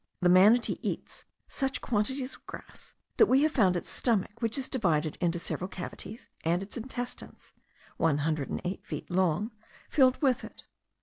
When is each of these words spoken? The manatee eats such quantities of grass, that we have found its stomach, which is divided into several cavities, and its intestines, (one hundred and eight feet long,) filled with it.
The 0.19 0.29
manatee 0.29 0.79
eats 0.81 1.25
such 1.47 1.79
quantities 1.79 2.33
of 2.33 2.47
grass, 2.47 2.95
that 3.17 3.27
we 3.27 3.43
have 3.43 3.51
found 3.51 3.77
its 3.77 3.91
stomach, 3.91 4.31
which 4.41 4.57
is 4.57 4.67
divided 4.67 5.15
into 5.21 5.37
several 5.37 5.67
cavities, 5.67 6.27
and 6.43 6.63
its 6.63 6.75
intestines, 6.75 7.53
(one 7.97 8.17
hundred 8.25 8.49
and 8.49 8.61
eight 8.65 8.83
feet 8.83 9.11
long,) 9.11 9.51
filled 9.91 10.19
with 10.19 10.43
it. 10.43 10.63